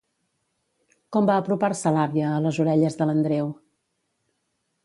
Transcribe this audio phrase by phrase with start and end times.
[1.17, 3.53] Com va apropar-se l'àvia a les orelles de l'Andreu?